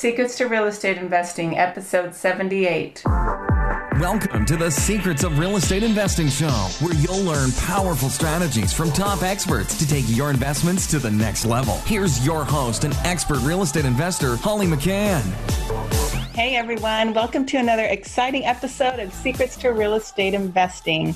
[0.00, 3.02] Secrets to Real Estate Investing, episode 78.
[4.00, 8.90] Welcome to the Secrets of Real Estate Investing Show, where you'll learn powerful strategies from
[8.92, 11.74] top experts to take your investments to the next level.
[11.84, 15.20] Here's your host and expert real estate investor, Holly McCann.
[16.32, 21.14] Hey everyone, welcome to another exciting episode of Secrets to Real Estate Investing.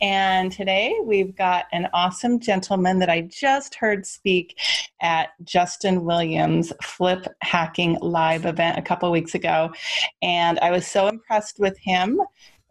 [0.00, 4.58] And today we've got an awesome gentleman that I just heard speak
[5.00, 9.72] at Justin Williams' Flip Hacking Live event a couple weeks ago.
[10.20, 12.20] And I was so impressed with him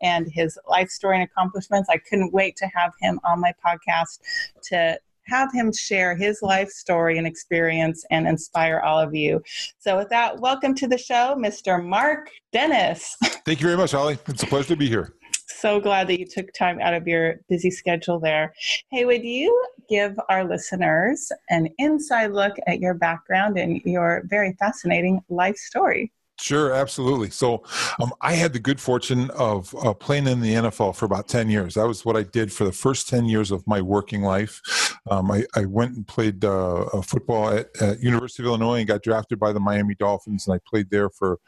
[0.02, 1.89] and his life story and accomplishments.
[1.89, 4.20] I couldn't wait to have him on my podcast
[4.64, 9.42] to have him share his life story and experience and inspire all of you.
[9.80, 11.84] So, with that, welcome to the show, Mr.
[11.84, 13.16] Mark Dennis.
[13.46, 14.18] Thank you very much, Holly.
[14.28, 15.14] It's a pleasure to be here.
[15.48, 18.54] So glad that you took time out of your busy schedule there.
[18.92, 24.54] Hey, would you give our listeners an inside look at your background and your very
[24.60, 26.12] fascinating life story?
[26.38, 27.30] Sure, absolutely.
[27.30, 27.63] So,
[28.02, 31.50] um, I had the good fortune of uh, playing in the NFL for about 10
[31.50, 31.75] years.
[31.75, 34.61] That was what I did for the first 10 years of my working life.
[35.09, 39.03] Um, I, I, went and played uh, football at, at, University of Illinois and got
[39.03, 41.39] drafted by the Miami Dolphins, and I played there for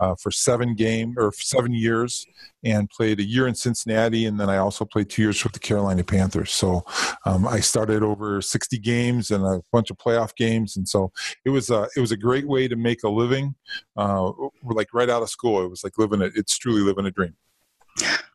[0.00, 2.26] uh, for seven game or seven years,
[2.64, 5.58] and played a year in Cincinnati, and then I also played two years with the
[5.58, 6.52] Carolina Panthers.
[6.52, 6.84] So,
[7.26, 11.12] um, I started over 60 games and a bunch of playoff games, and so
[11.44, 13.54] it was a it was a great way to make a living.
[13.96, 14.32] Uh,
[14.64, 15.62] like right out of school.
[15.62, 16.32] It was like living it.
[16.34, 17.34] It's truly living a dream.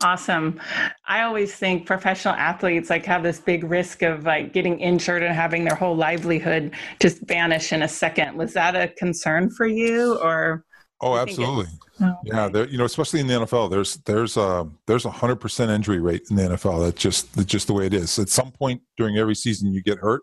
[0.04, 0.60] Awesome.
[1.08, 5.34] I always think professional athletes like have this big risk of like getting injured and
[5.34, 8.38] having their whole livelihood just vanish in a second.
[8.38, 10.64] Was that a concern for you or?
[11.02, 11.66] Oh, absolutely.
[12.00, 15.38] Oh, yeah, there, you know, especially in the NFL, there's there's a there's a hundred
[15.38, 16.84] percent injury rate in the NFL.
[16.86, 18.20] That's just that's just the way it is.
[18.20, 20.22] At some point during every season, you get hurt.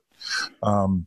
[0.63, 1.07] Um,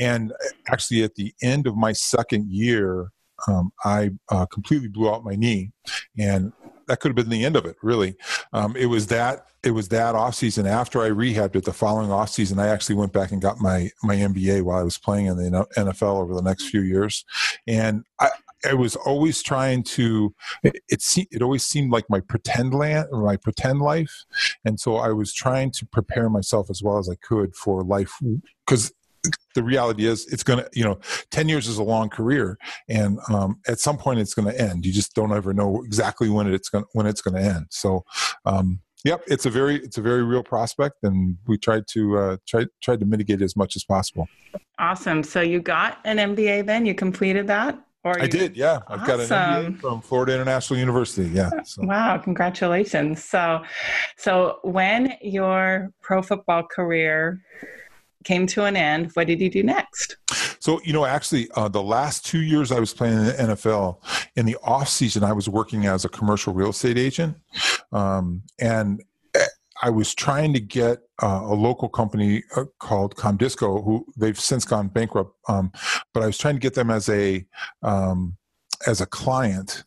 [0.00, 0.32] and
[0.68, 3.12] actually, at the end of my second year,
[3.48, 5.72] um, I uh, completely blew out my knee,
[6.18, 6.52] and
[6.86, 7.76] that could have been the end of it.
[7.82, 8.16] Really,
[8.52, 11.64] um, it was that it was that off season after I rehabbed it.
[11.64, 14.82] The following off season, I actually went back and got my my MBA while I
[14.82, 17.24] was playing in the NFL over the next few years,
[17.66, 18.28] and I.
[18.64, 20.32] I was always trying to.
[20.62, 21.02] It, it,
[21.32, 24.24] it always seemed like my pretend land, or my pretend life,
[24.64, 28.12] and so I was trying to prepare myself as well as I could for life
[28.64, 28.92] because
[29.54, 30.98] the reality is it's going to you know
[31.30, 34.84] 10 years is a long career and um, at some point it's going to end
[34.84, 38.04] you just don't ever know exactly when it's going when it's going to end so
[38.44, 42.36] um, yep it's a very it's a very real prospect and we tried to uh,
[42.46, 44.26] try tried to mitigate it as much as possible
[44.78, 48.80] awesome so you got an mba then you completed that or I did, yeah.
[48.88, 51.28] I've got an MBA from Florida International University.
[51.28, 51.50] Yeah.
[51.62, 51.84] So.
[51.84, 53.22] Wow, congratulations.
[53.22, 53.62] So
[54.16, 57.40] so when your pro football career
[58.24, 60.16] came to an end, what did you do next?
[60.60, 63.98] So, you know, actually, uh, the last two years I was playing in the NFL,
[64.36, 67.36] in the off season, I was working as a commercial real estate agent,
[67.92, 69.02] um, and
[69.34, 69.44] eh,
[69.82, 74.64] I was trying to get uh, a local company uh, called Comdisco, who they've since
[74.64, 75.72] gone bankrupt, um,
[76.14, 77.44] but I was trying to get them as a
[77.82, 78.36] um,
[78.86, 79.84] as a client.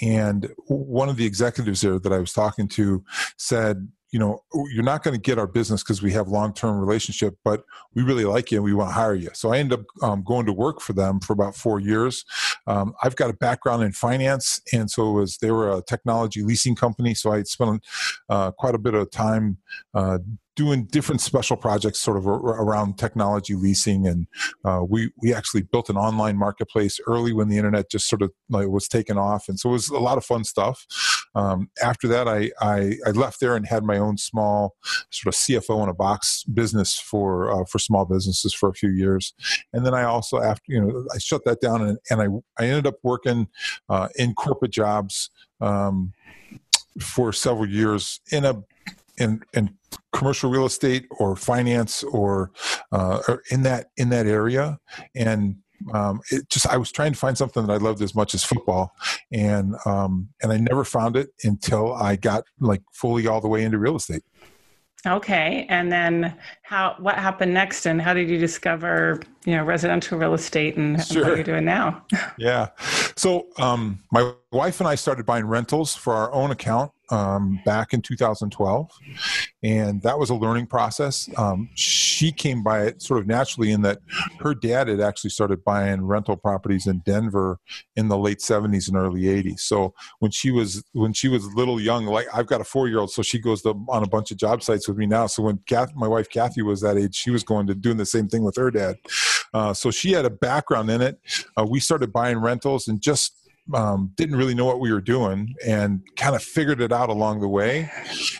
[0.00, 3.04] And one of the executives there that I was talking to
[3.36, 7.36] said, you know you're not going to get our business because we have long-term relationship
[7.44, 7.64] but
[7.94, 9.30] we really like you and we want to hire you.
[9.32, 12.24] So i ended up um, going to work for them for about four years.
[12.66, 16.42] Um, i've got a background in finance and so it was they were a technology
[16.42, 17.84] leasing company so i spent
[18.28, 19.58] uh, quite a bit of time
[19.94, 20.18] uh,
[20.54, 24.26] doing different special projects sort of around technology leasing and
[24.64, 28.30] uh, we we actually built an online marketplace early when the internet just sort of
[28.50, 29.48] like, was taken off.
[29.48, 30.86] And so it was a lot of fun stuff.
[31.34, 34.76] Um, after that I, I, I left there and had my own small
[35.10, 38.90] sort of cfo in a box business for uh, for small businesses for a few
[38.90, 39.32] years.
[39.72, 42.66] And then i also after you know i shut that down and, and i i
[42.66, 43.48] ended up working
[43.88, 45.30] uh, in corporate jobs
[45.60, 46.12] um,
[47.00, 48.62] for several years in a
[49.18, 49.76] in in
[50.12, 52.50] commercial real estate or finance or,
[52.92, 54.78] uh, or in that in that area
[55.14, 55.56] and
[55.92, 58.44] um, it just I was trying to find something that I loved as much as
[58.44, 58.94] football,
[59.32, 63.64] and um, and I never found it until I got like fully all the way
[63.64, 64.22] into real estate.
[65.06, 66.96] Okay, and then how?
[66.98, 71.22] What happened next, and how did you discover you know residential real estate and, sure.
[71.22, 72.04] and what you're doing now?
[72.38, 72.68] yeah,
[73.16, 77.92] so um, my wife and I started buying rentals for our own account um, back
[77.92, 78.90] in 2012,
[79.62, 81.28] and that was a learning process.
[81.36, 83.98] Um, she came by it sort of naturally in that
[84.40, 87.58] her dad had actually started buying rental properties in Denver
[87.96, 89.60] in the late 70s and early 80s.
[89.60, 93.00] So when she was when she was little young, like I've got a four year
[93.00, 95.26] old, so she goes to, on a bunch of job sites with me now.
[95.26, 98.06] So when Kath, my wife Kathy was that age, she was going to doing the
[98.06, 98.96] same thing with her dad.
[99.54, 101.20] Uh, so she had a background in it.
[101.56, 103.34] Uh, we started buying rentals and just
[103.74, 107.40] um, didn't really know what we were doing and kind of figured it out along
[107.40, 107.90] the way.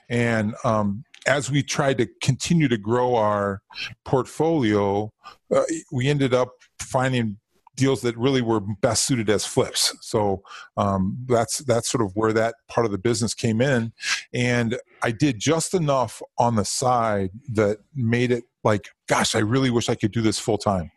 [0.08, 3.62] And um, as we tried to continue to grow our
[4.04, 5.12] portfolio,
[5.54, 5.62] uh,
[5.92, 6.50] we ended up
[6.80, 7.38] finding
[7.74, 9.94] deals that really were best suited as flips.
[10.00, 10.42] So
[10.76, 13.92] um, that's that's sort of where that part of the business came in,
[14.32, 19.70] and I did just enough on the side that made it like, gosh, I really
[19.70, 20.90] wish I could do this full time.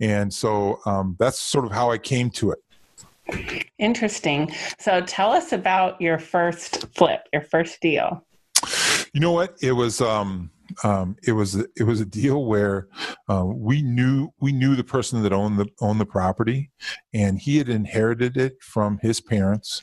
[0.00, 3.66] And so um, that's sort of how I came to it.
[3.78, 4.50] Interesting.
[4.78, 8.24] So tell us about your first flip, your first deal.
[9.12, 9.56] You know what?
[9.62, 10.50] It was um,
[10.84, 12.88] um, it was it was a deal where
[13.28, 16.70] uh, we knew we knew the person that owned the owned the property,
[17.12, 19.82] and he had inherited it from his parents,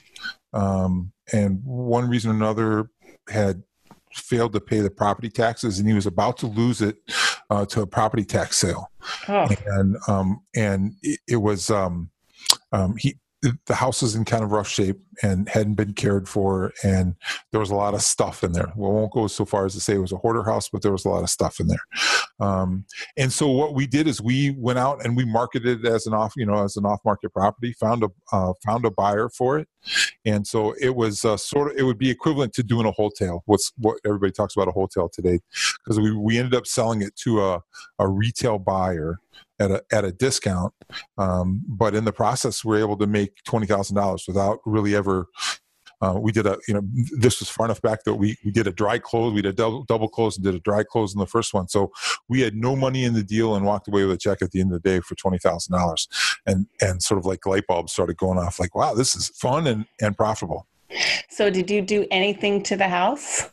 [0.54, 2.90] um, and one reason or another
[3.30, 3.64] had
[4.14, 6.98] failed to pay the property taxes, and he was about to lose it
[7.50, 8.92] uh, to a property tax sale,
[9.28, 9.48] oh.
[9.68, 12.10] and um, and it, it was um,
[12.72, 13.16] um, he
[13.66, 17.16] the house is in kind of rough shape and hadn't been cared for and
[17.52, 18.72] there was a lot of stuff in there.
[18.76, 20.92] We won't go so far as to say it was a hoarder house but there
[20.92, 21.80] was a lot of stuff in there.
[22.40, 22.86] Um,
[23.18, 26.14] and so what we did is we went out and we marketed it as an
[26.14, 29.58] off you know as an off market property found a uh, found a buyer for
[29.58, 29.68] it.
[30.26, 33.44] And so it was uh, sort of it would be equivalent to doing a wholesale
[33.46, 35.40] what's what everybody talks about a wholesale today
[35.84, 37.62] because we, we ended up selling it to a,
[38.00, 39.20] a retail buyer
[39.60, 40.74] at a at a discount.
[41.18, 44.96] Um, but in the process, we are able to make twenty thousand dollars without really
[44.96, 45.28] ever.
[46.02, 46.82] Uh, we did a, you know,
[47.20, 49.34] this was far enough back that we, we did a dry close.
[49.34, 51.70] We did a double, double close and did a dry close in the first one.
[51.70, 51.94] So
[52.28, 54.60] we had no money in the deal and walked away with a check at the
[54.60, 56.08] end of the day for twenty thousand dollars.
[56.46, 58.60] And and sort of like light bulbs started going off.
[58.60, 60.68] Like, wow, this is fun and and profitable.
[61.30, 63.50] So did you do anything to the house?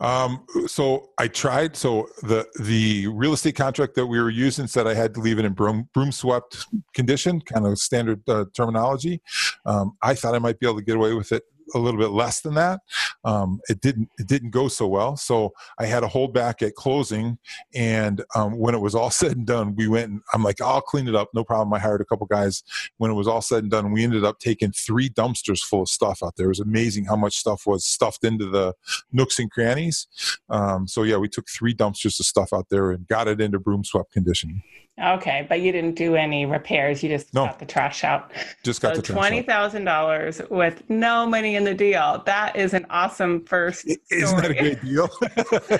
[0.00, 1.76] Um, so I tried.
[1.76, 5.38] So the the real estate contract that we were using said I had to leave
[5.38, 9.22] it in broom, broom swept condition, kind of standard uh, terminology.
[9.64, 12.10] Um, I thought I might be able to get away with it a little bit
[12.10, 12.80] less than that.
[13.24, 16.74] Um, it didn't it didn't go so well, so I had to hold back at
[16.74, 17.38] closing.
[17.74, 20.10] And um, when it was all said and done, we went.
[20.10, 21.72] And I'm like, I'll clean it up, no problem.
[21.72, 22.62] I hired a couple guys.
[22.98, 25.88] When it was all said and done, we ended up taking three dumpsters full of
[25.88, 26.46] stuff out there.
[26.46, 28.74] It was amazing how much stuff was stuffed into the
[29.12, 30.06] nooks and crannies.
[30.48, 33.58] Um, so yeah, we took three dumpsters of stuff out there and got it into
[33.58, 34.62] broom swept condition.
[35.02, 37.02] Okay, but you didn't do any repairs.
[37.02, 37.44] You just no.
[37.44, 38.32] got the trash out.
[38.62, 42.22] Just got so the trash twenty thousand dollars with no money in the deal.
[42.24, 43.86] That is an awesome first.
[44.10, 45.08] Isn't that a great deal?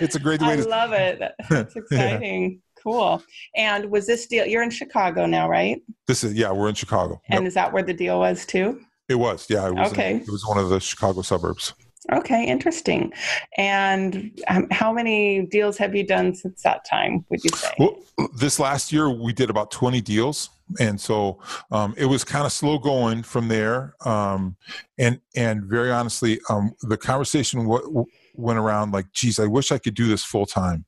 [0.00, 0.52] it's a great way.
[0.52, 0.68] I to...
[0.68, 1.22] love it.
[1.48, 2.52] That's exciting.
[2.52, 2.82] yeah.
[2.82, 3.22] Cool.
[3.56, 4.44] And was this deal?
[4.44, 5.80] You're in Chicago now, right?
[6.06, 6.52] This is yeah.
[6.52, 7.20] We're in Chicago.
[7.30, 7.48] And yep.
[7.48, 8.80] is that where the deal was too?
[9.08, 9.46] It was.
[9.48, 9.66] Yeah.
[9.66, 10.16] It was okay.
[10.16, 11.72] In, it was one of the Chicago suburbs.
[12.12, 13.12] Okay, interesting.
[13.56, 17.72] And um, how many deals have you done since that time, would you say?
[17.78, 17.98] Well,
[18.36, 20.50] this last year we did about 20 deals.
[20.80, 21.38] And so
[21.70, 23.94] um, it was kind of slow going from there.
[24.04, 24.56] Um,
[24.98, 28.04] and, and very honestly, um, the conversation w-
[28.34, 30.84] went around like, geez, I wish I could do this full time.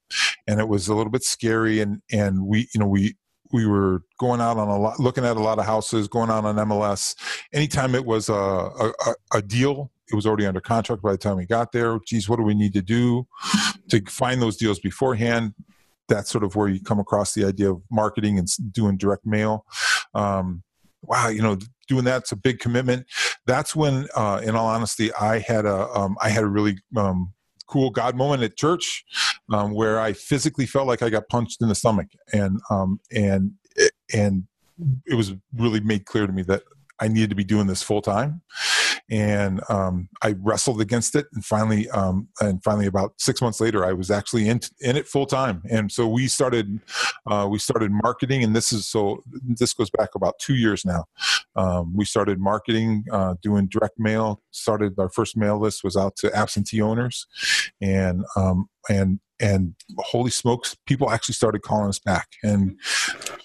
[0.47, 1.81] And it was a little bit scary.
[1.81, 3.17] And, and we, you know, we,
[3.53, 6.45] we were going out on a lot, looking at a lot of houses, going out
[6.45, 7.15] on MLS.
[7.53, 8.93] Anytime it was a, a,
[9.33, 11.99] a deal it was already under contract by the time we got there.
[12.07, 13.27] Geez, what do we need to do
[13.89, 15.55] to find those deals beforehand?
[16.09, 19.67] That's sort of where you come across the idea of marketing and doing direct mail.
[20.15, 20.63] Um,
[21.03, 23.07] wow, you know, doing that's a big commitment.
[23.47, 27.35] That's when, uh, in all honesty, I had a um, I had a really um,
[27.67, 29.05] cool God moment at church
[29.53, 33.53] um, where I physically felt like I got punched in the stomach, and um, and
[34.13, 34.45] and
[35.07, 36.63] it was really made clear to me that
[37.01, 38.43] I needed to be doing this full time
[39.11, 43.85] and um, I wrestled against it, and finally, um, and finally, about six months later,
[43.85, 45.63] I was actually in in it full time.
[45.71, 46.81] And so we started
[47.27, 51.05] uh, we started marketing, and this is so this goes back about two years now.
[51.57, 54.43] Um, we started marketing, uh, doing direct mail.
[54.51, 57.27] Started our first mail list was out to absentee owners,
[57.81, 62.79] and um, and and holy smokes, people actually started calling us back and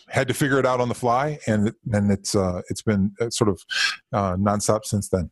[0.10, 1.39] had to figure it out on the fly.
[1.48, 3.62] And and it's uh, it's been uh, sort of
[4.12, 5.32] uh, nonstop since then.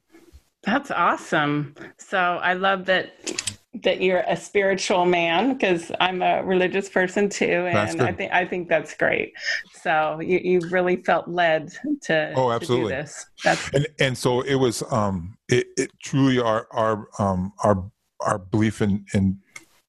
[0.63, 1.75] That's awesome.
[1.97, 3.15] So I love that
[3.83, 8.45] that you're a spiritual man because I'm a religious person too, and I think I
[8.45, 9.33] think that's great.
[9.81, 11.71] So you you really felt led
[12.03, 13.25] to oh absolutely to this.
[13.43, 17.89] That's and and so it was um it, it truly our our um our
[18.19, 19.39] our belief in in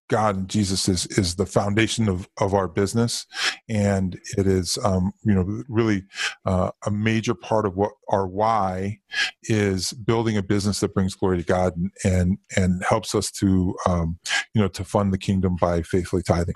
[0.09, 3.27] God and Jesus is is the foundation of, of our business,
[3.69, 6.05] and it is um, you know really
[6.45, 8.99] uh, a major part of what our why
[9.45, 13.75] is building a business that brings glory to God and and, and helps us to
[13.87, 14.19] um,
[14.55, 16.55] you know to fund the kingdom by faithfully tithing.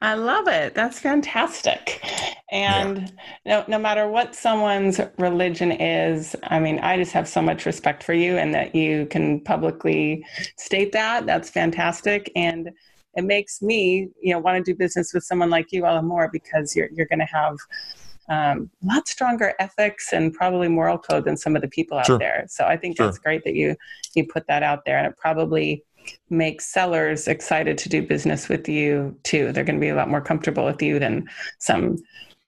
[0.00, 0.74] I love it.
[0.74, 2.00] That's fantastic.
[2.52, 3.12] And
[3.44, 3.64] yeah.
[3.68, 8.02] no, no matter what someone's religion is, I mean, I just have so much respect
[8.02, 10.24] for you and that you can publicly
[10.58, 11.26] state that.
[11.26, 12.30] That's fantastic.
[12.36, 12.70] And
[13.14, 16.02] it makes me, you know, want to do business with someone like you all the
[16.02, 17.56] more because you're, you're going to have
[18.28, 22.06] um, a lot stronger ethics and probably moral code than some of the people out
[22.06, 22.18] sure.
[22.18, 22.44] there.
[22.48, 23.06] So I think sure.
[23.06, 23.76] that's great that you,
[24.14, 25.84] you put that out there and it probably,
[26.30, 29.52] make sellers excited to do business with you too.
[29.52, 31.98] They're going to be a lot more comfortable with you than some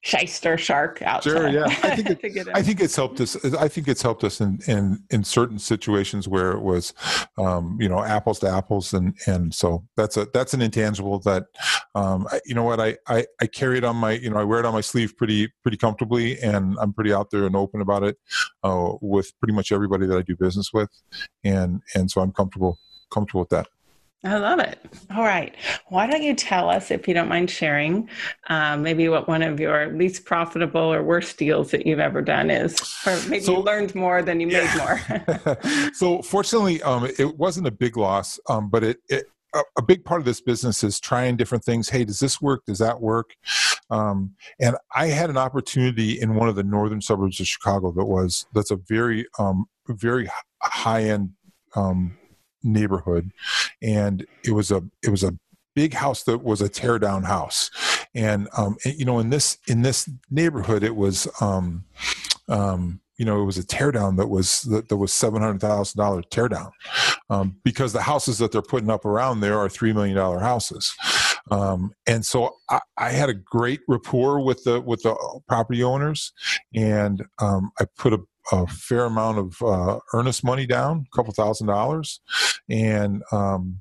[0.00, 1.64] shyster shark out sure, yeah.
[1.66, 3.42] I think, it, I think it's helped us.
[3.54, 6.94] I think it's helped us in, in, in certain situations where it was,
[7.36, 8.94] um, you know, apples to apples.
[8.94, 11.46] And, and so that's a, that's an intangible that,
[11.94, 14.44] um, I, you know what, I, I, I carry it on my, you know, I
[14.44, 17.80] wear it on my sleeve pretty, pretty comfortably and I'm pretty out there and open
[17.80, 18.16] about it,
[18.62, 20.90] uh, with pretty much everybody that I do business with.
[21.44, 22.78] And, and so I'm comfortable
[23.10, 23.66] comfortable with that.
[24.24, 24.80] I love it.
[25.14, 25.54] All right.
[25.88, 28.08] Why don't you tell us, if you don't mind sharing,
[28.48, 32.50] um, maybe what one of your least profitable or worst deals that you've ever done
[32.50, 34.98] is, or maybe so, you learned more than you yeah.
[35.16, 35.90] made more.
[35.94, 40.04] so, fortunately, um, it wasn't a big loss, um, but it, it a, a, big
[40.04, 41.88] part of this business is trying different things.
[41.88, 42.64] Hey, does this work?
[42.66, 43.34] Does that work?
[43.88, 48.04] Um, and I had an opportunity in one of the northern suburbs of Chicago that
[48.04, 50.28] was that's a very um, very
[50.60, 51.30] high end
[51.74, 52.18] um,
[52.62, 53.30] neighborhood,
[53.82, 55.34] and it was a it was a
[55.74, 57.70] big house that was a tear down house,
[58.14, 61.84] and um, you know in this in this neighborhood it was um,
[62.48, 65.98] um, you know, it was a teardown that was that, that was seven hundred thousand
[65.98, 66.70] dollar teardown,
[67.28, 70.94] um, because the houses that they're putting up around there are three million dollar houses,
[71.50, 75.16] um, and so I, I, had a great rapport with the with the
[75.48, 76.32] property owners,
[76.74, 78.20] and um, I put a
[78.52, 82.20] a fair amount of uh, earnest money down, a couple thousand dollars,
[82.68, 83.80] and um,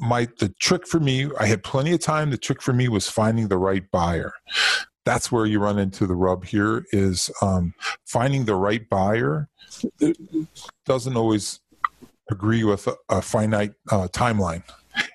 [0.00, 2.30] my the trick for me, I had plenty of time.
[2.30, 4.32] The trick for me was finding the right buyer.
[5.04, 6.44] That's where you run into the rub.
[6.44, 7.74] Here is um,
[8.06, 9.48] finding the right buyer.
[10.86, 11.60] Doesn't always
[12.30, 14.62] agree with a, a finite uh, timeline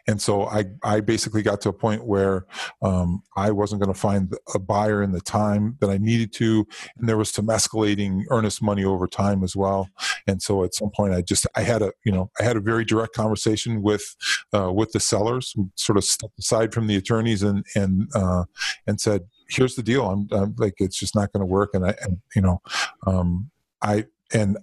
[0.08, 2.46] and so I, I basically got to a point where
[2.82, 6.66] um, I wasn't going to find a buyer in the time that I needed to,
[6.98, 9.90] and there was some escalating earnest money over time as well.
[10.26, 12.62] And so at some point, I just I had a you know I had a
[12.62, 14.16] very direct conversation with
[14.54, 18.46] uh, with the sellers, sort of stepped aside from the attorneys and and uh,
[18.86, 20.10] and said, "Here's the deal.
[20.10, 22.62] I'm, I'm like it's just not going to work." And I and you know
[23.06, 24.58] um, I and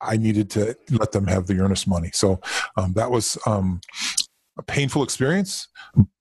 [0.00, 2.10] I needed to let them have the earnest money.
[2.12, 2.40] So
[2.76, 3.80] um, that was um,
[4.58, 5.68] a painful experience,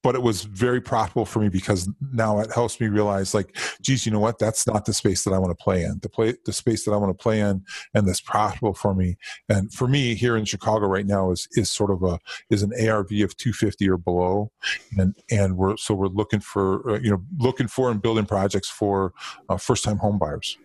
[0.03, 4.05] but it was very profitable for me because now it helps me realize, like, geez,
[4.05, 4.39] you know what?
[4.39, 5.99] That's not the space that I want to play in.
[6.01, 9.15] The play, the space that I want to play in, and that's profitable for me.
[9.47, 12.73] And for me, here in Chicago right now is is sort of a is an
[12.73, 14.51] ARV of 250 or below,
[14.97, 18.69] and and we're so we're looking for uh, you know looking for and building projects
[18.69, 19.13] for
[19.47, 20.57] uh, first time home buyers.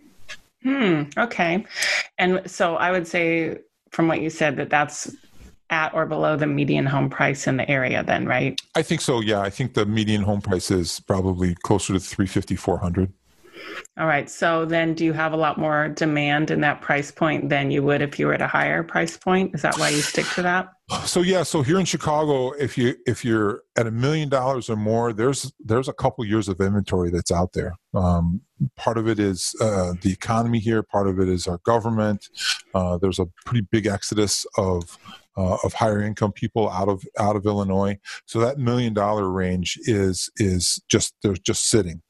[0.62, 1.04] Hmm.
[1.16, 1.64] Okay.
[2.18, 3.58] And so I would say,
[3.90, 5.14] from what you said, that that's
[5.70, 8.60] at or below the median home price in the area then right?
[8.74, 9.40] I think so yeah.
[9.40, 13.12] I think the median home price is probably closer to 350 400
[13.98, 14.30] all right.
[14.30, 17.82] So then do you have a lot more demand in that price point than you
[17.82, 19.54] would if you were at a higher price point?
[19.54, 20.68] Is that why you stick to that
[21.04, 24.76] so yeah so here in chicago if you if you're at a million dollars or
[24.76, 28.40] more there's there's a couple years of inventory that's out there um,
[28.76, 32.28] part of it is uh, the economy here part of it is our government
[32.74, 34.98] uh, there's a pretty big exodus of
[35.36, 37.98] uh, of higher income people out of out of Illinois.
[38.26, 42.02] So that million dollar range is is just they're just sitting.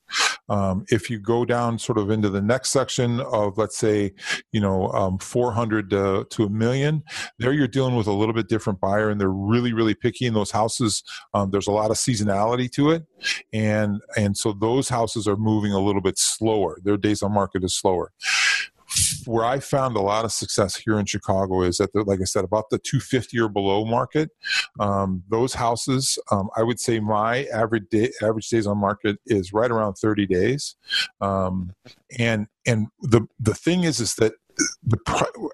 [0.51, 4.13] Um, if you go down sort of into the next section of let's say
[4.53, 7.03] you know um, 400 to, to, a million
[7.39, 10.35] there you're dealing with a little bit different buyer and they're really really picky in
[10.35, 11.03] those houses.
[11.35, 13.05] Um, there's a lot of seasonality to it
[13.53, 16.79] and and so those houses are moving a little bit slower.
[16.83, 18.13] Their days on market is slower
[19.27, 22.45] where I found a lot of success here in Chicago is that, like I said,
[22.45, 24.31] about the 250 or below market,
[24.79, 29.53] um, those houses, um, I would say my average day, average days on market is
[29.53, 30.77] right around 30 days.
[31.21, 31.73] Um,
[32.19, 34.33] and and the the thing is, is that
[34.83, 34.99] the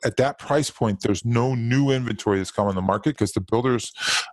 [0.05, 3.41] at that price point, there's no new inventory that's come on the market because the
[3.41, 3.93] builders,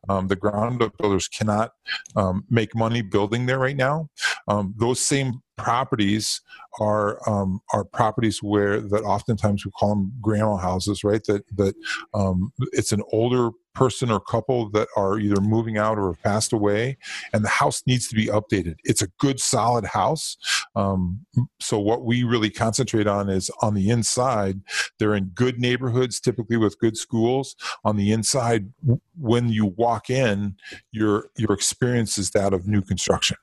[0.09, 1.71] um, the ground up builders, cannot
[2.15, 4.09] um, make money building there right now.
[4.47, 6.41] Um, those same properties
[6.79, 11.23] are um, are properties where that oftentimes we call them grandma houses, right?
[11.25, 11.75] That that
[12.13, 16.53] um, it's an older person or couple that are either moving out or have passed
[16.53, 16.97] away,
[17.31, 18.75] and the house needs to be updated.
[18.83, 20.37] It's a good, solid house.
[20.75, 21.25] Um,
[21.59, 24.61] so what we really concentrate on is on the inside.
[24.99, 27.55] They're in good neighborhoods, typically with good schools.
[27.83, 28.71] On the inside,
[29.19, 30.55] when you walk in,
[30.91, 33.37] your your experience is that of new construction.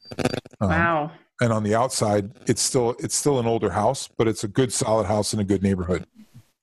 [0.61, 4.45] Um, wow and on the outside it's still it's still an older house but it's
[4.45, 6.07] a good solid house in a good neighborhood.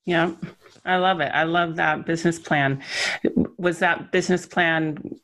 [0.05, 0.31] Yeah
[0.87, 1.29] i love it.
[1.33, 2.81] I love that business plan.
[3.57, 5.19] Was that business plan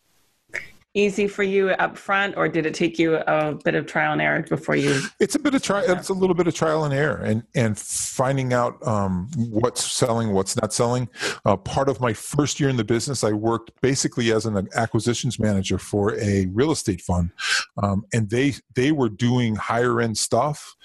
[0.94, 4.22] easy for you up front or did it take you a bit of trial and
[4.22, 6.94] error before you it's a bit of trial it's a little bit of trial and
[6.94, 11.10] error and and finding out um, what's selling what's not selling.
[11.46, 15.40] Uh, part of my first year in the business i worked basically as an acquisitions
[15.40, 17.32] manager for a real estate fund.
[17.82, 20.76] Um, and they they were doing higher end stuff.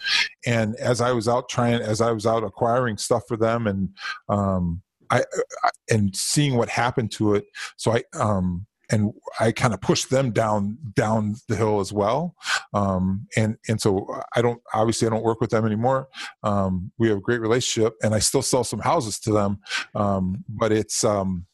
[0.46, 3.90] And as i was out trying as i was out acquiring stuff for them and
[4.28, 5.22] um, I,
[5.64, 7.46] I, and seeing what happened to it.
[7.76, 12.34] So I um, and I kind of pushed them down down the hill as well.
[12.72, 16.08] Um, and and so I don't obviously I don't work with them anymore.
[16.42, 19.58] Um, we have a great relationship, and I still sell some houses to them.
[19.94, 21.46] Um, but it's um,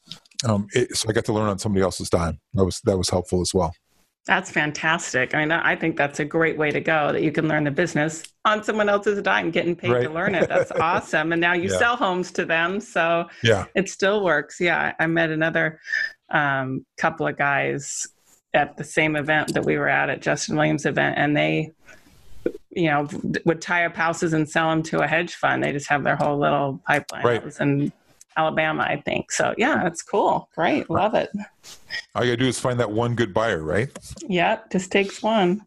[0.47, 2.41] um, it, so I got to learn on somebody else's dime.
[2.55, 3.75] That was that was helpful as well.
[4.27, 5.35] That's fantastic.
[5.35, 7.71] I mean, I think that's a great way to go that you can learn the
[7.71, 10.05] business on someone else's dime, getting paid right.
[10.05, 10.49] to learn it.
[10.49, 11.33] That's awesome.
[11.33, 11.79] And now you yeah.
[11.79, 12.81] sell homes to them.
[12.81, 14.61] So yeah, it still works.
[14.61, 14.95] Yeah.
[14.99, 15.79] I met another
[16.31, 18.07] um, couple of guys
[18.55, 21.73] at the same event that we were at at Justin Williams event, and they,
[22.71, 23.09] you know,
[23.45, 25.63] would tie up houses and sell them to a hedge fund.
[25.63, 27.25] They just have their whole little pipeline.
[27.25, 27.61] Right.
[27.61, 27.93] in
[28.37, 29.31] Alabama, I think.
[29.31, 30.49] So yeah, that's cool.
[30.55, 31.31] Great, love it.
[32.15, 33.91] All you gotta do is find that one good buyer, right?
[34.29, 35.63] Yeah, just takes one.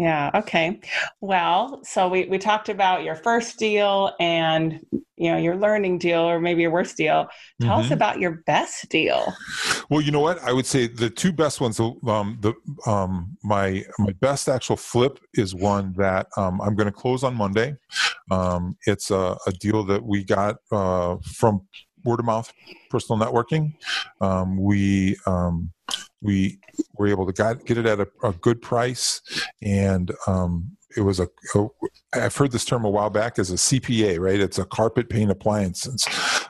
[0.00, 0.30] Yeah.
[0.34, 0.80] Okay.
[1.20, 4.80] Well, so we, we talked about your first deal and
[5.18, 7.28] you know your learning deal or maybe your worst deal.
[7.60, 7.84] Tell mm-hmm.
[7.84, 9.30] us about your best deal.
[9.90, 10.42] Well, you know what?
[10.42, 11.78] I would say the two best ones.
[11.78, 12.54] Um, the
[12.86, 17.34] um, my my best actual flip is one that um, I'm going to close on
[17.34, 17.76] Monday.
[18.30, 21.66] Um, it's a, a, deal that we got uh, from
[22.04, 22.50] word of mouth
[22.88, 23.74] personal networking.
[24.22, 25.72] Um, we um,
[26.22, 26.58] we
[26.94, 29.22] were able to get, it at a, a good price
[29.62, 31.66] and um, it was a, a
[32.12, 34.40] I've heard this term a while back as a CPA, right?
[34.40, 35.86] It's a carpet paint appliance.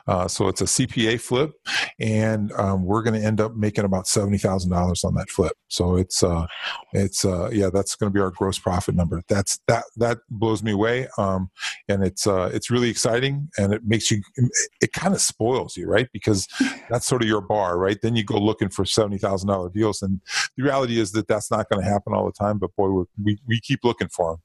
[0.07, 1.51] Uh, so it's a CPA flip,
[1.99, 5.53] and um, we're going to end up making about seventy thousand dollars on that flip.
[5.67, 6.47] So it's uh,
[6.93, 9.21] it's uh, yeah, that's going to be our gross profit number.
[9.27, 11.49] That's that that blows me away, um,
[11.87, 15.77] and it's uh, it's really exciting, and it makes you it, it kind of spoils
[15.77, 16.09] you, right?
[16.13, 16.47] Because
[16.89, 17.97] that's sort of your bar, right?
[18.01, 20.21] Then you go looking for seventy thousand dollar deals, and
[20.57, 22.57] the reality is that that's not going to happen all the time.
[22.57, 24.41] But boy, we we keep looking for them.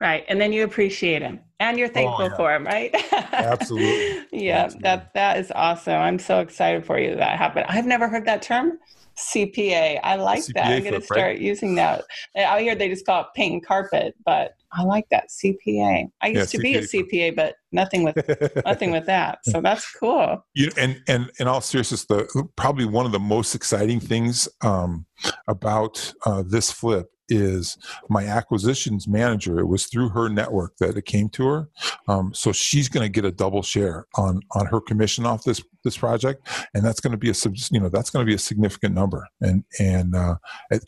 [0.00, 0.24] Right.
[0.28, 2.36] And then you appreciate him and you're thankful oh, yeah.
[2.36, 2.94] for him, right?
[3.32, 4.26] Absolutely.
[4.32, 4.82] yeah, Absolutely.
[4.82, 5.94] that that is awesome.
[5.94, 7.66] I'm so excited for you that, happened.
[7.68, 8.78] I've never heard that term.
[9.16, 10.00] CPA.
[10.02, 10.66] I like CPA that.
[10.66, 11.38] I'm going to start right?
[11.38, 12.04] using that.
[12.36, 16.08] Out here, they just call it paint and carpet, but I like that CPA.
[16.20, 18.16] I used yeah, to be a CPA, but nothing with
[18.64, 19.38] nothing with that.
[19.44, 20.44] So that's cool.
[20.54, 25.06] You and and in all seriousness, the probably one of the most exciting things um,
[25.46, 27.76] about uh, this flip is
[28.08, 29.58] my acquisitions manager.
[29.58, 31.68] It was through her network that it came to her,
[32.08, 35.62] um, so she's going to get a double share on on her commission off this
[35.82, 37.34] this project, and that's going to be a
[37.70, 40.36] you know that's going to be a significant number, and and uh,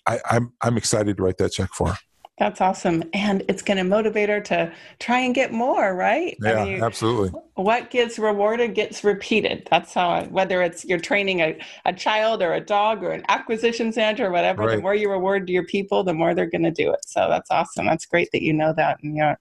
[0.06, 1.98] I, I'm I'm excited to write that check for her.
[2.38, 3.02] That's awesome.
[3.14, 6.36] And it's going to motivate her to try and get more, right?
[6.42, 7.30] Yeah, I mean, absolutely.
[7.54, 9.66] What gets rewarded gets repeated.
[9.70, 13.24] That's how, I, whether it's you're training a, a child or a dog or an
[13.30, 14.76] acquisition center or whatever, right.
[14.76, 17.00] the more you reward your people, the more they're going to do it.
[17.06, 17.86] So that's awesome.
[17.86, 19.32] That's great that you know that and you,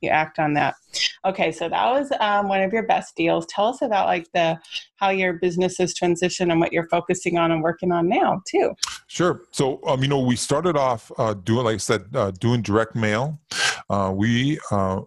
[0.00, 0.76] you act on that.
[1.24, 3.46] Okay, so that was um, one of your best deals.
[3.46, 4.58] Tell us about like the
[4.96, 8.72] how your business has transitioned and what you're focusing on and working on now too.
[9.06, 9.42] Sure.
[9.52, 12.94] So um, you know, we started off uh, doing, like I said, uh, doing direct
[12.94, 13.38] mail.
[13.88, 15.00] Uh, we uh,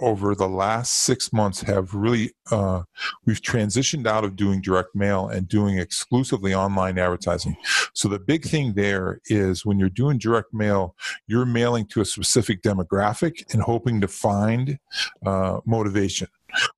[0.00, 2.82] over the last six months have really uh,
[3.26, 7.56] we've transitioned out of doing direct mail and doing exclusively online advertising.
[7.94, 10.94] So the big thing there is when you're doing direct mail
[11.26, 14.78] you're mailing to a specific demographic and hoping to find
[15.24, 16.28] uh, motivation.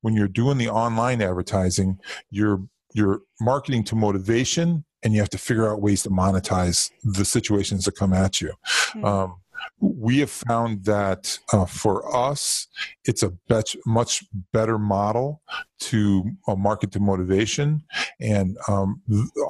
[0.03, 1.99] When you're doing the online advertising
[2.31, 2.63] you're
[2.95, 7.85] you're marketing to motivation and you have to figure out ways to monetize the situations
[7.85, 8.53] that come at you.
[8.95, 9.05] Mm-hmm.
[9.05, 9.42] um,
[9.81, 12.69] we have found that uh, for us,
[13.05, 15.43] it's a bet- much better model
[15.81, 17.83] to uh, market to motivation,
[18.21, 19.03] and um,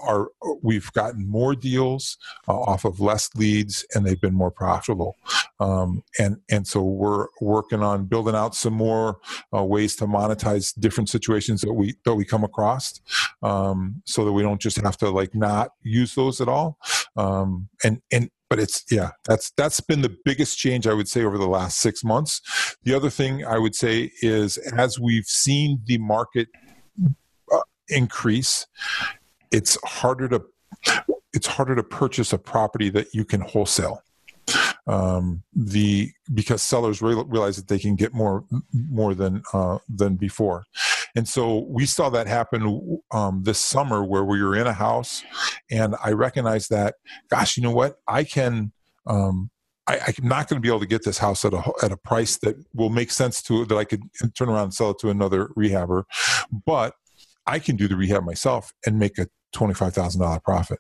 [0.07, 0.29] our
[0.63, 2.17] we've gotten more deals
[2.49, 5.17] uh, off of less leads, and they've been more profitable.
[5.61, 9.19] Um, and and so we're working on building out some more
[9.55, 13.01] uh, ways to monetize different situations that we that we come across,
[13.43, 16.79] um, so that we don't just have to like not use those at all.
[17.17, 21.25] Um, and and but it's yeah that's that's been the biggest change i would say
[21.25, 22.43] over the last six months.
[22.85, 26.49] The other thing i would say is as we've seen the market
[27.51, 28.67] uh, increase
[29.51, 30.43] it's harder to
[31.33, 34.03] it's harder to purchase a property that you can wholesale.
[34.87, 40.17] Um, the because sellers re- realize that they can get more more than uh, than
[40.17, 40.65] before
[41.15, 45.23] and so we saw that happen um, this summer where we were in a house,
[45.71, 46.95] and I recognized that,
[47.31, 47.97] gosh, you know what?
[48.09, 48.73] I can.
[49.07, 49.51] Um,
[49.89, 51.97] I, am not going to be able to get this house at a at a
[51.97, 54.03] price that will make sense to that I could
[54.37, 56.05] turn around and sell it to another rehabber,
[56.65, 56.95] but
[57.47, 60.79] I can do the rehab myself and make a $25,000 profit.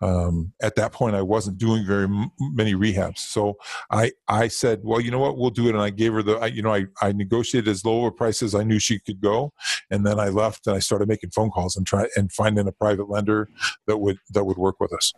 [0.00, 3.18] Um, at that point, I wasn't doing very m- many rehabs.
[3.18, 3.54] So
[3.90, 5.74] I, I said, well, you know what, we'll do it.
[5.74, 8.42] And I gave her the, I, you know, I, I negotiated as low a price
[8.42, 9.52] as I knew she could go.
[9.90, 12.72] And then I left and I started making phone calls and try and finding a
[12.72, 13.48] private lender
[13.86, 15.12] that would, that would work with us.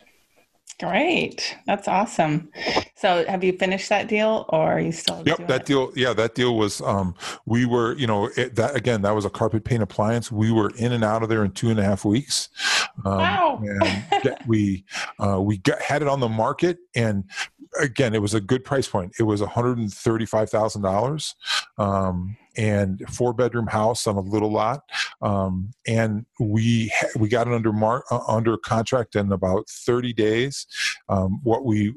[0.78, 1.56] Great.
[1.66, 2.50] That's awesome.
[2.96, 5.66] So have you finished that deal or are you still Yep, that it?
[5.66, 7.14] deal yeah, that deal was um
[7.46, 10.30] we were, you know, it, that again, that was a carpet paint appliance.
[10.30, 12.50] We were in and out of there in two and a half weeks.
[13.06, 13.62] Um, wow.
[13.62, 14.84] and we
[15.18, 17.24] uh we got had it on the market and
[17.80, 19.14] again, it was a good price point.
[19.18, 21.34] It was $135,000.
[21.78, 24.80] Um and four bedroom house on a little lot.
[25.22, 30.66] Um, and we we got it under mar- uh, under contract in about 30 days.
[31.08, 31.94] Um, what we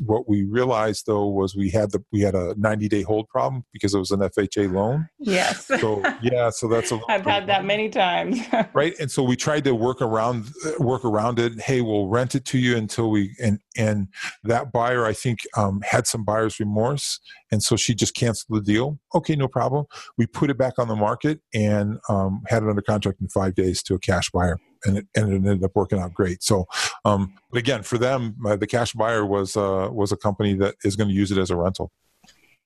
[0.00, 3.64] what we realized though was we had the we had a 90 day hold problem
[3.72, 5.08] because it was an FHA loan.
[5.18, 5.66] Yes.
[5.66, 7.00] So yeah, so that's a.
[7.08, 8.40] I've had that many times.
[8.74, 11.60] right, and so we tried to work around work around it.
[11.60, 14.08] Hey, we'll rent it to you until we and and
[14.44, 18.72] that buyer I think um, had some buyer's remorse, and so she just canceled the
[18.72, 18.98] deal.
[19.14, 19.86] Okay, no problem.
[20.18, 23.54] We put it back on the market and um, had it under contract in five
[23.54, 26.42] days to a cash buyer and it, and it ended up working out great.
[26.42, 26.66] So,
[27.04, 30.76] um, but again, for them, uh, the cash buyer was uh, was a company that
[30.84, 31.92] is going to use it as a rental.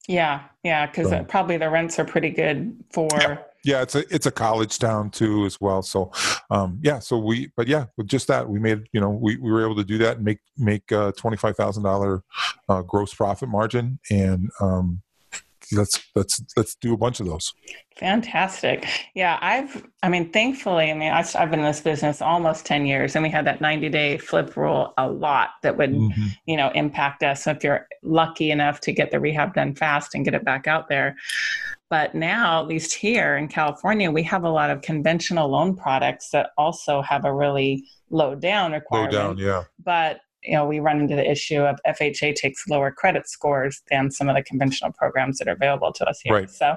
[0.08, 3.08] Yeah, yeah, because so, probably the rents are pretty good for.
[3.12, 3.36] Yeah.
[3.62, 3.82] yeah.
[3.82, 5.82] it's a it's a college town too as well.
[5.82, 6.12] So,
[6.50, 9.52] um, yeah, so we but yeah, with just that we made you know we, we
[9.52, 13.50] were able to do that and make make uh, twenty five thousand uh, gross profit
[13.50, 15.02] margin and um,
[15.72, 17.52] let's let's let's do a bunch of those.
[17.96, 18.86] Fantastic.
[19.14, 22.86] Yeah i've i mean thankfully i mean i've, I've been in this business almost 10
[22.86, 26.26] years and we had that 90 day flip rule a lot that would mm-hmm.
[26.46, 27.44] you know impact us.
[27.44, 30.66] So if you're lucky enough to get the rehab done fast and get it back
[30.66, 31.16] out there.
[31.90, 36.30] But now at least here in california we have a lot of conventional loan products
[36.30, 39.64] that also have a really low down requirement low down yeah.
[39.82, 44.10] But you know, we run into the issue of FHA takes lower credit scores than
[44.10, 46.34] some of the conventional programs that are available to us here.
[46.34, 46.50] Right.
[46.50, 46.76] So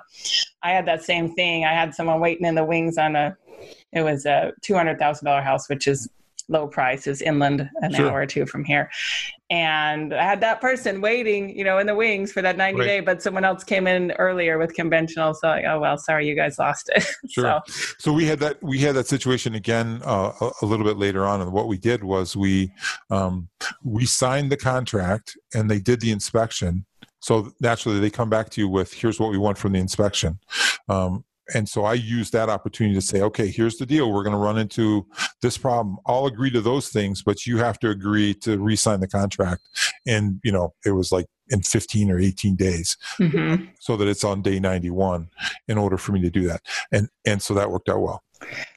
[0.64, 1.66] I had that same thing.
[1.66, 3.38] I had someone waiting in the wings on a,
[3.92, 6.10] it was a $200,000 house, which is
[6.52, 8.10] low price is inland an sure.
[8.10, 8.90] hour or two from here.
[9.50, 12.86] And i had that person waiting you know in the wings for that 90 right.
[12.86, 16.36] day but someone else came in earlier with conventional so like, oh well sorry you
[16.36, 17.06] guys lost it.
[17.30, 17.62] Sure.
[17.68, 20.98] So, so we had that we had that situation again uh, a, a, little bit
[20.98, 22.72] later on and what we did was we
[23.10, 23.48] um,
[23.84, 26.86] we signed the contract and they did the inspection.
[27.20, 30.40] So naturally they come back to you with here's what we want from the inspection.
[30.90, 34.12] Um, and so I used that opportunity to say, okay, here's the deal.
[34.12, 35.06] We're going to run into
[35.42, 35.98] this problem.
[36.06, 39.62] I'll agree to those things, but you have to agree to re-sign the contract.
[40.08, 43.66] And you know, it was like in 15 or 18 days, mm-hmm.
[43.80, 45.30] so that it's on day 91
[45.68, 46.62] in order for me to do that.
[46.92, 48.24] And and so that worked out well.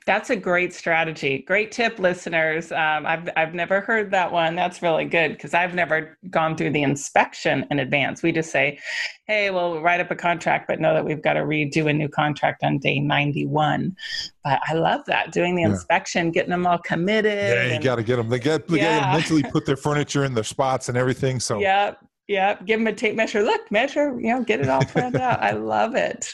[0.07, 1.39] That's a great strategy.
[1.39, 2.71] Great tip, listeners.
[2.73, 4.55] Um, I've I've never heard that one.
[4.55, 8.23] That's really good because I've never gone through the inspection in advance.
[8.23, 8.79] We just say,
[9.27, 12.09] "Hey, we'll write up a contract," but know that we've got to redo a new
[12.09, 13.97] contract on day ninety-one.
[14.43, 15.69] But I love that doing the yeah.
[15.69, 17.33] inspection, getting them all committed.
[17.33, 18.29] Yeah, you got to get them.
[18.29, 19.07] They get they yeah.
[19.07, 21.41] to mentally put their furniture in their spots and everything.
[21.41, 21.95] So yeah.
[22.29, 23.43] yeah, give them a tape measure.
[23.43, 25.43] Look, measure, you know, get it all planned out.
[25.43, 26.31] I love it.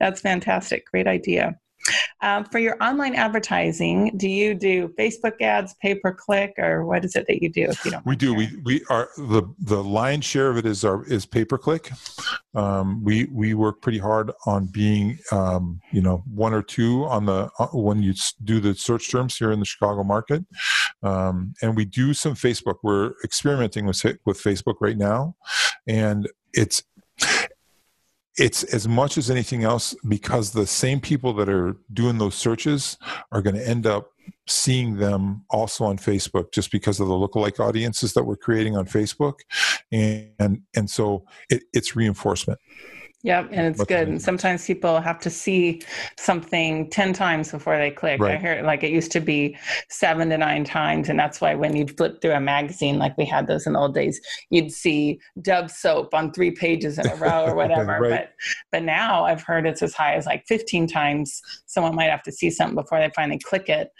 [0.00, 0.84] That's fantastic.
[0.90, 1.58] Great idea.
[2.22, 7.04] Um, for your online advertising, do you do Facebook ads, pay per click, or what
[7.04, 7.64] is it that you do?
[7.64, 8.34] If you don't, we do.
[8.34, 11.90] We we are the the lion's share of it is our is pay per click.
[12.54, 17.26] Um, we we work pretty hard on being um, you know one or two on
[17.26, 20.44] the uh, when you do the search terms here in the Chicago market,
[21.02, 22.76] um, and we do some Facebook.
[22.82, 25.36] We're experimenting with with Facebook right now,
[25.86, 26.82] and it's
[28.38, 32.98] it's as much as anything else because the same people that are doing those searches
[33.32, 34.10] are going to end up
[34.46, 38.86] seeing them also on Facebook just because of the lookalike audiences that we're creating on
[38.86, 39.40] Facebook,
[39.90, 42.58] and and, and so it, it's reinforcement.
[43.26, 44.06] Yep, and it's good.
[44.06, 45.82] And sometimes people have to see
[46.16, 48.20] something 10 times before they click.
[48.20, 48.36] Right.
[48.36, 49.58] I hear it like it used to be
[49.88, 51.08] seven to nine times.
[51.08, 53.80] And that's why when you'd flip through a magazine, like we had those in the
[53.80, 57.98] old days, you'd see Dove soap on three pages in a row or whatever.
[57.98, 58.10] right.
[58.10, 58.32] But
[58.70, 62.32] but now I've heard it's as high as like 15 times someone might have to
[62.32, 63.90] see something before they finally click it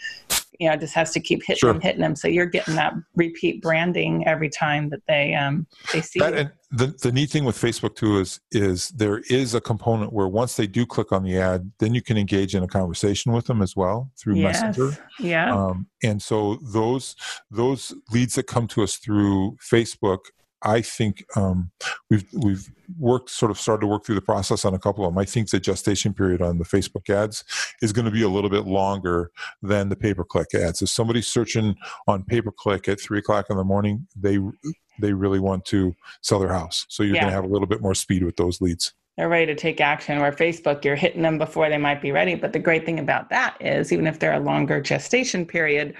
[0.58, 1.72] you know it just has to keep hitting sure.
[1.72, 6.00] them hitting them so you're getting that repeat branding every time that they um they
[6.00, 9.60] see that, and the, the neat thing with facebook too is is there is a
[9.60, 12.68] component where once they do click on the ad then you can engage in a
[12.68, 14.60] conversation with them as well through yes.
[14.60, 17.16] messenger yeah um, and so those
[17.50, 20.18] those leads that come to us through facebook
[20.62, 21.70] I think um,
[22.10, 25.12] we've we've worked sort of started to work through the process on a couple of
[25.12, 25.18] them.
[25.18, 27.44] I think the gestation period on the Facebook ads
[27.82, 29.30] is going to be a little bit longer
[29.62, 30.80] than the pay per click ads.
[30.80, 31.76] If somebody's searching
[32.08, 34.38] on pay per click at three o'clock in the morning, they
[35.00, 36.86] they really want to sell their house.
[36.88, 37.22] So you're yeah.
[37.22, 39.80] going to have a little bit more speed with those leads they're ready to take
[39.80, 40.20] action.
[40.20, 42.34] Where Facebook, you're hitting them before they might be ready.
[42.34, 45.94] But the great thing about that is, even if they're a longer gestation period,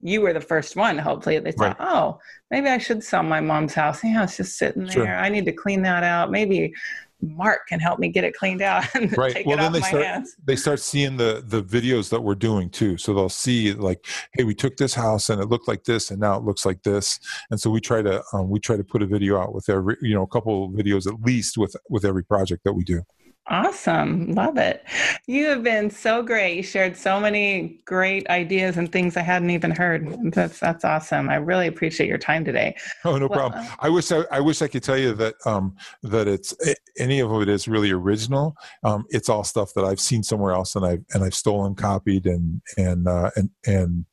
[0.00, 0.98] you were the first one.
[0.98, 1.88] Hopefully, they thought, right.
[1.88, 2.18] "Oh,
[2.50, 4.02] maybe I should sell my mom's house.
[4.02, 4.92] Yeah, it's just sitting there.
[4.92, 5.16] Sure.
[5.16, 6.32] I need to clean that out.
[6.32, 6.74] Maybe
[7.20, 9.32] Mark can help me get it cleaned out and right.
[9.32, 10.36] take well, it then off they my start, hands.
[10.44, 12.96] They start seeing the the videos that we're doing too.
[12.98, 16.20] So they'll see like, hey, we took this house and it looked like this, and
[16.20, 17.18] now it looks like this.
[17.50, 19.96] And so we try to um, we try to put a video out with every
[20.02, 23.02] you know a couple of videos at least with with every project that we do.
[23.48, 24.32] Awesome.
[24.32, 24.84] Love it.
[25.26, 26.56] You have been so great.
[26.56, 30.32] You shared so many great ideas and things I hadn't even heard.
[30.32, 31.28] That's that's awesome.
[31.28, 32.76] I really appreciate your time today.
[33.04, 33.66] Oh, no well, problem.
[33.78, 36.54] I wish I, I wish I could tell you that um that it's
[36.98, 38.56] any of it is really original.
[38.82, 42.26] Um it's all stuff that I've seen somewhere else and I've and I've stolen, copied
[42.26, 44.06] and and uh and and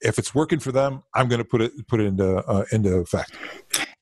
[0.00, 2.96] if it's working for them, I'm going to put it put it into uh, into
[2.96, 3.36] effect.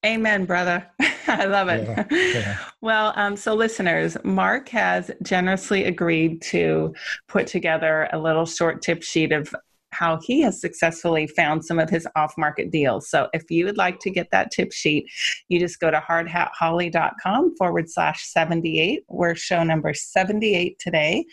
[0.04, 0.86] Amen, brother.
[1.26, 1.86] I love it.
[1.86, 2.58] Yeah, yeah.
[2.80, 6.94] well, um, so listeners, Mark has generously agreed to
[7.28, 9.54] put together a little short tip sheet of
[9.92, 13.08] how he has successfully found some of his off market deals.
[13.08, 15.10] So if you would like to get that tip sheet,
[15.48, 19.04] you just go to hardhatholly.com forward slash 78.
[19.08, 21.26] We're show number 78 today.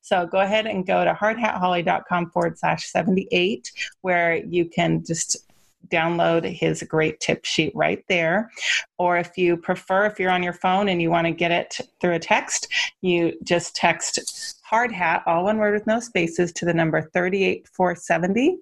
[0.00, 5.36] So go ahead and go to hardhatholly.com forward slash 78, where you can just
[5.88, 8.50] download his great tip sheet right there.
[8.98, 11.80] Or if you prefer, if you're on your phone and you want to get it
[12.00, 16.64] through a text, you just text hard hat, all one word with no spaces, to
[16.64, 18.58] the number 38470.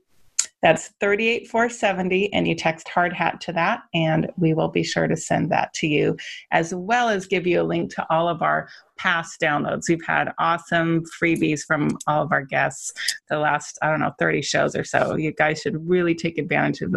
[0.63, 5.17] That's 38470, and you text hard hat to that, and we will be sure to
[5.17, 6.17] send that to you,
[6.53, 9.89] as well as give you a link to all of our past downloads.
[9.89, 12.93] We've had awesome freebies from all of our guests
[13.29, 15.17] the last, I don't know, 30 shows or so.
[15.17, 16.95] You guys should really take advantage of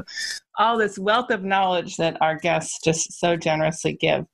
[0.57, 4.25] all this wealth of knowledge that our guests just so generously give.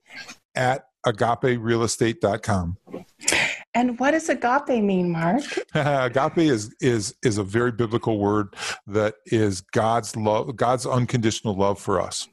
[0.54, 2.76] at agape agaperealestate.com.
[3.74, 5.42] And what does agape mean, Mark?
[5.74, 8.54] agape is is is a very biblical word
[8.86, 12.28] that is God's love, God's unconditional love for us.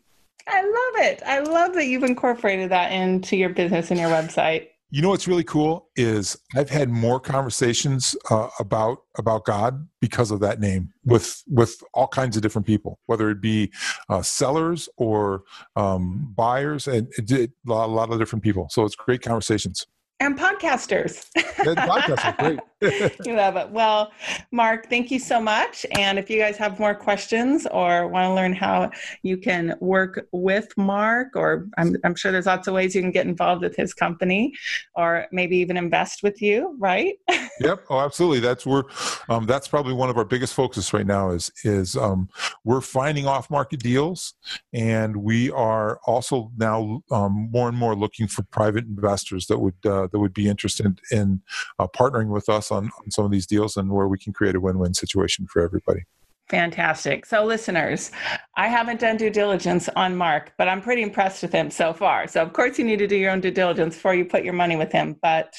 [0.47, 1.21] I love it.
[1.25, 4.67] I love that you've incorporated that into your business and your website.
[4.91, 10.32] You know what's really cool is I've had more conversations uh, about about God because
[10.32, 13.71] of that name with with all kinds of different people, whether it be
[14.10, 15.43] uh, sellers or
[15.75, 18.67] um, buyers, and it, it, a lot of different people.
[18.71, 19.86] So it's great conversations
[20.20, 21.26] and podcasters.
[21.36, 22.60] podcasters, great.
[22.82, 23.70] you love it.
[23.70, 24.12] Well,
[24.52, 25.86] Mark, thank you so much.
[25.92, 30.28] And if you guys have more questions or want to learn how you can work
[30.32, 33.76] with Mark, or I'm, I'm sure there's lots of ways you can get involved with
[33.76, 34.54] his company,
[34.96, 37.15] or maybe even invest with you, right?
[37.60, 37.84] yep.
[37.89, 38.39] Oh, absolutely.
[38.39, 38.84] That's where
[39.28, 42.30] um, that's probably one of our biggest focus right now is is um,
[42.63, 44.36] we're finding off market deals,
[44.74, 49.76] and we are also now um, more and more looking for private investors that would
[49.86, 51.42] uh, that would be interested in
[51.78, 54.56] uh, partnering with us on, on some of these deals and where we can create
[54.56, 56.02] a win-win situation for everybody.
[56.50, 57.28] Fantastic.
[57.28, 58.10] So, listeners,
[58.58, 62.28] I haven't done due diligence on Mark, but I'm pretty impressed with him so far.
[62.28, 64.54] So, of course, you need to do your own due diligence before you put your
[64.54, 65.16] money with him.
[65.22, 65.54] But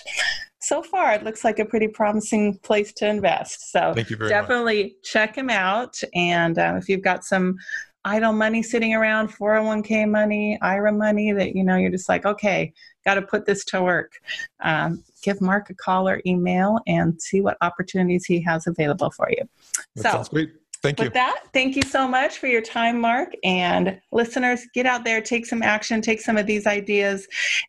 [0.60, 3.70] so far, it looks like a pretty promising place to invest.
[3.70, 3.94] So,
[4.28, 4.92] definitely much.
[5.04, 5.96] check him out.
[6.12, 7.56] And uh, if you've got some
[8.04, 12.72] idle money sitting around 401k money ira money that you know you're just like okay
[13.04, 14.12] got to put this to work
[14.62, 19.28] um, give mark a call or email and see what opportunities he has available for
[19.30, 19.48] you
[19.96, 20.50] that so sounds great
[20.82, 21.04] Thank you.
[21.04, 23.34] With that, thank you so much for your time, Mark.
[23.44, 27.28] And listeners, get out there, take some action, take some of these ideas,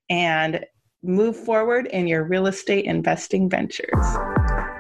[0.09, 0.65] and
[1.03, 3.89] move forward in your real estate investing ventures.